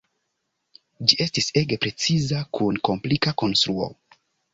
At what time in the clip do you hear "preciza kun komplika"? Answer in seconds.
1.83-3.35